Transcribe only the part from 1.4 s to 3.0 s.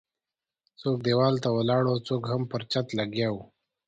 ته ولاړ وو او څوک هم پر چت